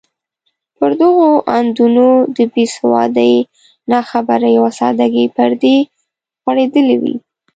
پر 0.77 0.91
دغو 0.99 1.27
اندونو 1.57 2.07
د 2.35 2.37
بې 2.53 2.65
سوادۍ، 2.75 3.33
ناخبرۍ 3.91 4.53
او 4.59 4.65
سادګۍ 4.79 5.25
پردې 5.35 5.75
غوړېدلې 6.43 6.95
وې. 7.01 7.15